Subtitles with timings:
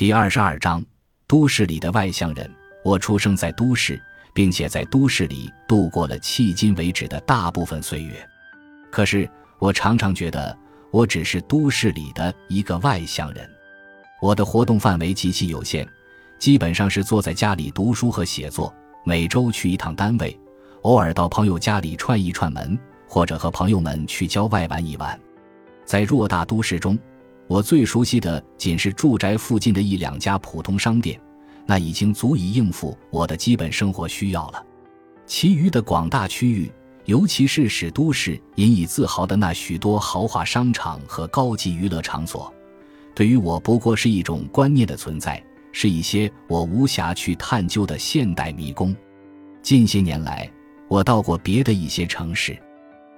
[0.00, 0.82] 第二十二章：
[1.26, 2.50] 都市里的外乡人。
[2.82, 4.00] 我出生在都市，
[4.32, 8.14] 并且在都市里度过了迄今为止的大部分岁月。
[8.90, 9.28] 可是，
[9.58, 10.56] 我常常觉得，
[10.90, 13.46] 我只是都市里的一个外乡人。
[14.22, 15.86] 我的活动范围极其有限，
[16.38, 18.74] 基本上是坐在家里读书和写作，
[19.04, 20.34] 每周去一趟单位，
[20.80, 25.20] 偶尔到朋友家里串一串门，或者和朋友们去郊外玩一玩。
[25.84, 26.98] 在偌大都市中，
[27.50, 31.20] 我最熟悉的仅是住宅附近的一两家普通商店，
[31.66, 34.64] 那已经足以应付我的基本生活需要了。
[35.26, 36.70] 其余的广大区域，
[37.06, 42.54] 尤其是使都市引以自豪的那许多豪华商场和高级娱乐场所，
[43.16, 45.42] 对于我不过是一种观念的存在，
[45.72, 48.94] 是一些我无暇去探究的现代迷宫。
[49.60, 50.48] 近些年来，
[50.86, 52.56] 我到过别的一些城市，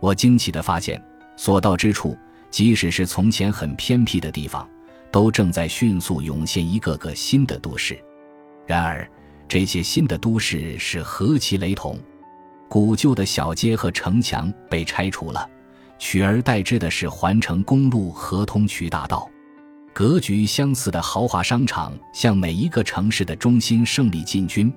[0.00, 1.00] 我惊奇地发现，
[1.36, 2.18] 所到之处。
[2.50, 4.68] 即使是从前很偏僻的地方，
[5.10, 7.98] 都正在迅速涌现一个个新的都市。
[8.66, 9.08] 然而，
[9.48, 11.98] 这些新的都市是何其雷同！
[12.68, 15.48] 古旧的小街和城墙被拆除了，
[15.98, 19.30] 取而代之的是环城公路和通衢大道。
[19.92, 24.72] 格局相似的豪华商场向每一个城市的中心胜利进军，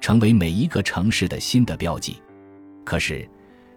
[0.00, 2.22] 成为每一个城市的新的标记。
[2.84, 3.28] 可是，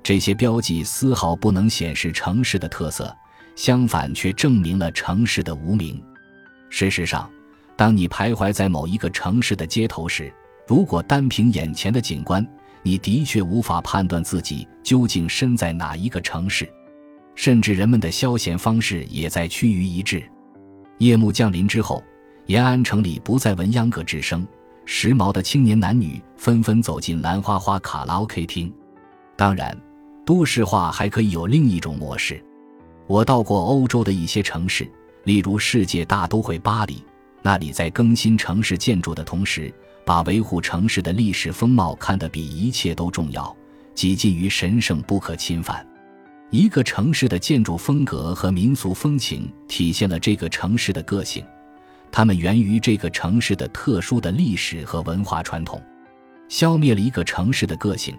[0.03, 3.16] 这些标记丝毫不能显示城市的特色。
[3.55, 6.01] 相反，却证明了城市的无名。
[6.69, 7.29] 事实上，
[7.75, 10.33] 当你徘徊在某一个城市的街头时，
[10.67, 12.45] 如果单凭眼前的景观，
[12.81, 16.67] 你的确无法判断自己究竟身在哪一个城市。
[17.35, 20.23] 甚至人们的消闲方式也在趋于一致。
[20.99, 22.03] 夜幕降临之后，
[22.45, 24.45] 延安城里不再闻秧歌之声，
[24.85, 28.71] 时髦的青年男女纷纷走进蓝花花卡拉 OK 厅。
[29.35, 29.75] 当然，
[30.25, 32.43] 都市化还可以有另一种模式。
[33.07, 34.89] 我到过欧洲的一些城市，
[35.25, 37.03] 例如世界大都会巴黎，
[37.41, 39.73] 那里在更新城市建筑的同时，
[40.05, 43.55] 把维护城市的历史风貌看得比一切都重要，
[43.93, 45.85] 几近于神圣不可侵犯。
[46.50, 51.44] 一个城市的建筑风格和民俗风情体现了这个城市的个性，
[52.11, 55.81] 它们源于这个城市的特殊的历史和文化传统。
[56.49, 58.16] 消灭了一个城市的个性，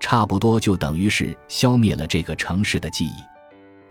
[0.00, 3.35] 差不多就等于是消灭了这个城市的记忆。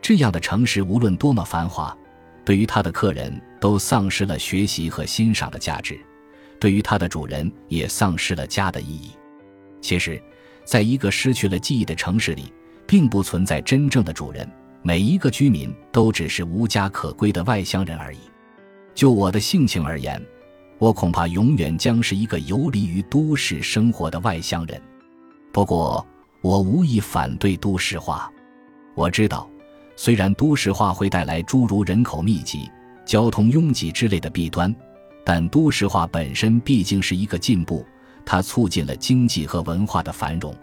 [0.08, 1.98] 这样的城市无论多么繁华，
[2.46, 6.00] 对于它的客人都丧失了学习和欣赏的价值，
[6.60, 9.10] 对于它的主人也丧失了家的意义。
[9.82, 10.22] 其实，
[10.64, 12.54] 在一个失去了记忆的城市里，
[12.86, 14.48] 并不存在真正的主人，
[14.84, 18.20] 每一个居民都只是无家可归的外乡人而已。
[18.94, 20.24] 就我的性情而言，
[20.78, 24.80] 我恐怕永远将是一个游离于都市生活的外乡人。
[25.52, 26.06] 不过，
[26.42, 28.32] 我无意反对都市化，
[28.94, 29.50] 我知道。
[29.96, 32.70] 虽然都市化会带来诸如人口密集、
[33.06, 34.74] 交通拥挤之类的弊端，
[35.24, 37.86] 但都市化本身毕竟是一个进步，
[38.26, 40.54] 它促进了经济和文化的繁荣。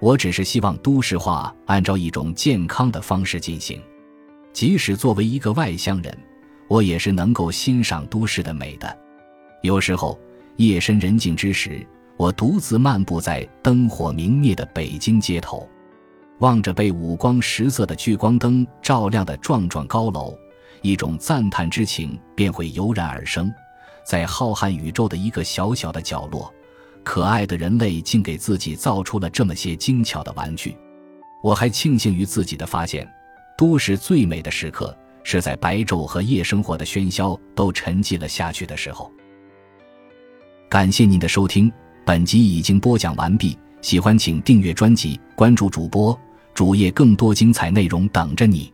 [0.00, 3.80] 我只是希望都市化按照一种健康的方式进行。
[4.52, 6.18] 即使作为一个外乡人，
[6.68, 8.98] 我也是能够欣赏都市的美的。
[9.62, 10.18] 有时候
[10.56, 15.68] 夜深人静之时，我独自漫步在灯火明灭的北京街头。
[16.42, 20.36] 望着被五光十色的聚光灯照亮的幢幢高楼，
[20.80, 23.48] 一种赞叹之情便会油然而生。
[24.04, 26.52] 在浩瀚宇宙的一个小小的角落，
[27.04, 30.76] 可爱的人类竟给自己造出了这么些精巧的玩具。
[31.44, 33.08] 我还庆幸于自己的发现：
[33.56, 39.08] 都市最美的时刻是在白昼和夜生活的喧嚣都沉寂了下去的时候。
[40.68, 41.72] 感谢您的收听，
[42.04, 43.56] 本集已经播讲完毕。
[43.80, 46.18] 喜欢请订阅专辑，关注主播。
[46.54, 48.71] 主页更多精彩内容等着你。